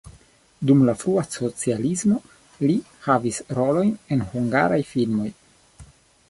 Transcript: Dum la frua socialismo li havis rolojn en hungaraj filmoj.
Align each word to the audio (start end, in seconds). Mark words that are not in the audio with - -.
Dum 0.69 0.79
la 0.85 0.93
frua 1.01 1.23
socialismo 1.35 2.17
li 2.63 2.79
havis 3.09 3.41
rolojn 3.61 3.93
en 4.17 4.25
hungaraj 4.33 4.81
filmoj. 4.95 5.29